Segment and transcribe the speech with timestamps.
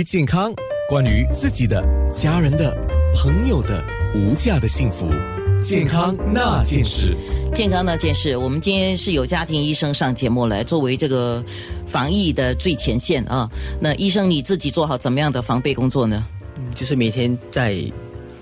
[0.00, 0.50] 于健康，
[0.88, 2.74] 关于自己的、家人的、
[3.14, 5.06] 朋友的无价的幸福，
[5.62, 7.14] 健康那件事。
[7.52, 11.44] 健康那件事，我们今天是有家庭医生上节目来，作为这个
[11.86, 13.46] 防疫的最前线啊。
[13.78, 16.26] 那医生你自己做好怎么样的防备工作呢？
[16.56, 17.76] 嗯，就是每天在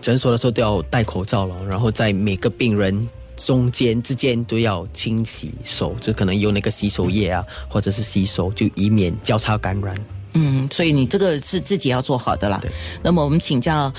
[0.00, 9.96] 诊所的时候都要戴口罩了，然后在每个病人中间之间都要清洗手，就可能用那个洗手液啊，或者是洗手，就以免交叉感染。
[10.38, 12.58] 嗯，所以你这个是自己要做好的啦。
[12.62, 12.70] 对。
[13.02, 13.92] 那么我们请教。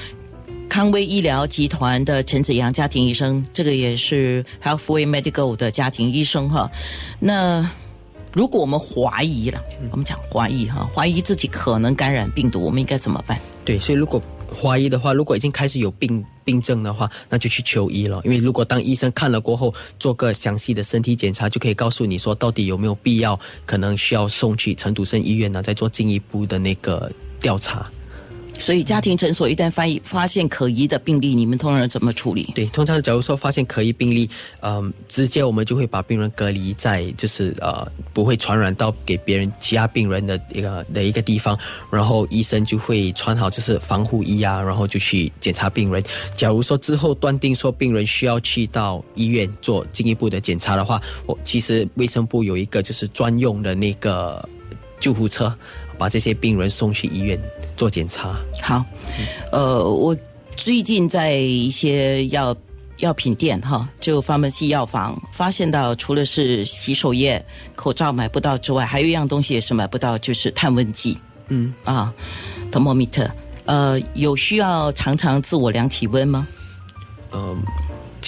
[0.70, 6.70] 康威医疗集团的陈子阳家庭医生，这个也是 Healthway Medical 的家庭医生哈。
[7.20, 7.67] 那
[8.33, 9.59] 如果我们怀疑了，
[9.91, 13.39] 我们讲怀疑哈，怀疑自己可能感染病毒，我们应该怎么办？
[13.66, 14.21] 对，所以如果
[14.61, 18.20] 怀疑的话，如果已经开始有病病症的话，那就去求医了。
[18.26, 27.88] 因为如果当医生看了过后，做个详细的身体检查，就可以告诉你说到底有没有必要，可能需要送去陈笃生医院呢，再做进一步的那个调查。
[28.59, 32.52] 所以家庭诊所一旦发发现可疑的病例，你们通常怎么处理？
[32.53, 41.58] 对，通常假如说发现可疑病例，嗯，直接我们就会把病人隔离在就是呃不会传染到给别人其他病人的一个的一个地方，
[41.89, 46.03] 然后医生就会穿好就是防护衣啊，然后就去检查病人。
[46.36, 54.48] 假如说之后断定说病人需要去到医院做进一步的检查的话，我其实卫生部有一个就是专用的那个
[55.00, 55.55] 救护车。
[56.00, 57.39] 把这些病人送去医院
[57.75, 58.39] 做检查。
[58.64, 58.83] 好，
[59.52, 60.17] 呃，我
[60.55, 62.55] 最近在一些药
[62.97, 71.17] 药品店哈，就发门西药房发现到，除了是洗手液、口罩买不到之外，还有一样东西也是买不到，就是探问剂。
[71.50, 72.14] 嗯啊
[72.72, 73.30] ，thermometer。
[73.66, 76.47] 呃，有需要常常自我量体温吗？
[77.33, 77.61] 嗯。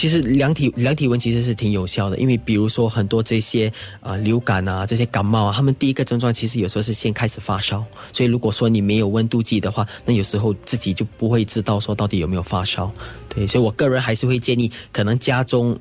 [0.02, 12.92] 其实量体量体温其实是挺有效的，因为比如说很多这些啊流感啊这些感冒啊，他们第一个症状其实有时候是先开始发烧，所以如果说你没有温度计的话，那有时候自己就不会知道说到底有没有发烧。
[13.30, 15.78] 对，所以我个人还是会建议，可能家中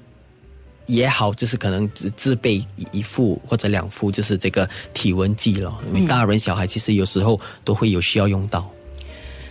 [0.84, 2.62] 也好，就是可能只自备
[2.92, 8.70] 一副或者两副，就是这个体温计了，因为大人小孩其实有时候都会有需要用到。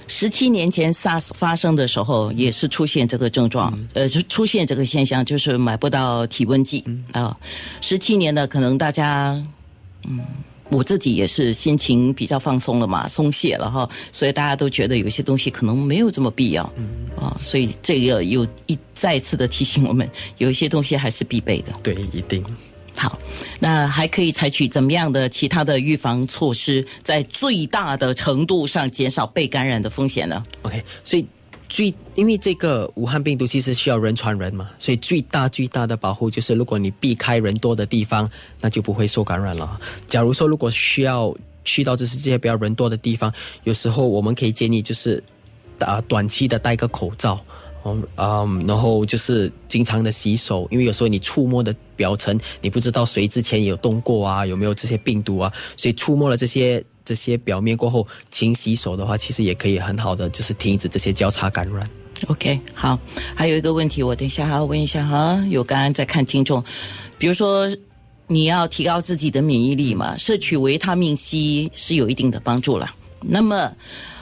[0.10, 7.38] 十七年前 SARS 发生的时候，也是出现这个症状，呃，就出现这个现象，就是买不到体温计啊。
[7.80, 9.42] 十七年呢可能大家，
[10.08, 10.20] 嗯，
[10.70, 16.64] 我自己也是心情比较放松了嘛，松懈了哈，所以大家都觉得有些东西可能没有这么必要
[17.16, 17.38] 啊。
[17.40, 20.10] 所以这个又一再次的提醒我们，
[20.40, 21.72] 有一些东西还是必备的。
[21.84, 22.44] 对，一定。
[23.00, 23.18] 好，
[23.62, 31.26] 那还可以采取怎么样的其他的预防措施，在最大的程度上减少被感染的风险呢？OK，所以
[31.70, 39.80] 最因为这个武汉病毒其实需要人传人嘛，所以最大最大的保护就是，如果你避开人多的地方，那就不会受感染了。
[40.06, 41.34] 假如说如果需要
[41.64, 43.34] 去到就是这些比较人多的地方，
[43.64, 45.24] 有时候我们可以建议就是，
[45.80, 47.40] 啊，短期的戴个口罩。
[47.86, 61.90] 嗯，然后就是经常的洗手，因为有时候你触摸的表层，你不知道谁之前有动过啊，有没有这些病毒啊，所以触摸了这些这些表面过后，勤洗手的话，其实也可以很好的就是停止这些交叉感染。
[62.28, 63.00] OK，好，
[63.34, 66.64] 还有一个问题，我等一下还要问一下哈，有刚刚在看听众，
[67.18, 67.68] 比如说
[68.28, 73.72] 你要提高自己的免疫力嘛，摄取维他命 C 是有一定的帮助了，那么。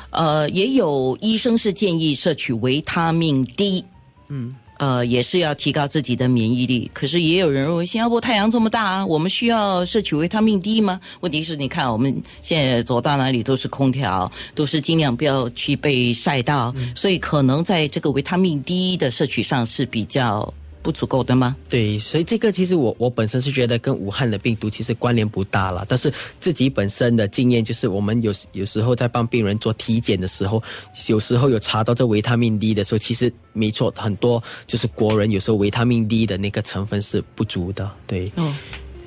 [0.10, 3.84] 呃，也有医生是建议摄取维他命 D，
[4.30, 6.90] 嗯，呃，也是要提高自己的免疫力。
[6.94, 11.00] 可是也有人认为，新加坡太阳这么大，我们需要摄取维他命 D 吗？
[11.20, 20.54] 问题是，你看我们现在走到哪里都是空调，都是尽量不要去被晒到，所以可能在这个维他命 D 的摄取上是比较。
[20.88, 21.54] 不足够的吗？
[21.68, 25.86] 对，所以这个其实我我本身是觉得跟武汉的病毒其实关联不大了。
[25.86, 26.10] 但是
[26.40, 30.64] 自己本身的经验就是，我们有有时候在帮病人做体检的时候，
[31.10, 37.92] 有时候有查到这维他命 D 的时候，其实没错，很多就是国人有时候维他命 D 的那个成分是不足的。
[38.06, 38.56] 对，哦，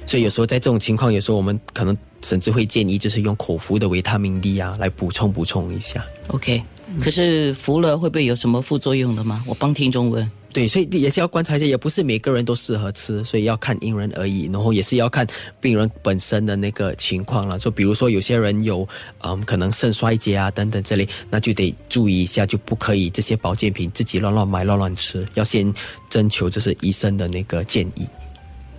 [0.05, 6.05] 所以有时候在这种情况，有时候我们可能甚至会建议就是用口服的维他命 D 啊来补充补充一下。
[6.27, 6.63] OK，
[6.99, 9.45] 可是服了会不会有什么副作用的吗？
[9.47, 10.29] 我帮听众问。
[10.53, 15.25] 对，所以也是要观察一下，也不是每个人都适合吃，所以要看因人而异，然后也是要看
[15.61, 17.57] 病人本身的那个情况了。
[17.57, 18.87] 就比如说有些人有
[19.21, 25.73] 嗯可能肾衰竭啊等等这类，那就得注意一下，就不可以这些保健品自己乱乱买乱乱吃，要先
[26.09, 28.09] 征求就是医生的那个建议。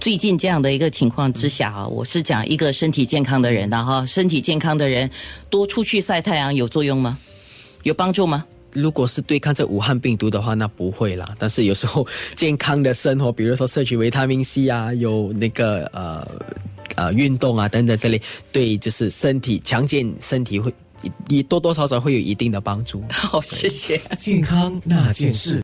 [0.02, 5.10] 最近这样的一个情况之下啊，我是讲一个身体健康的人的哈，身体健康的人
[5.50, 7.18] 多出去晒太阳有作用吗？
[7.84, 8.46] 有帮助吗？
[8.74, 11.36] 如果是对抗这武汉病毒的话，那不会啦。
[11.38, 12.08] 但是有时候
[12.38, 16.26] 健康的生活， 比如说摄取维他命 C 啊，有那个呃
[16.96, 20.74] 呃运动啊等等这类，对就是身体强健身体会
[21.28, 23.04] 也多多少少会有一定的帮助。
[23.10, 24.00] 好， 谢谢。
[24.18, 25.60] 健康那件事。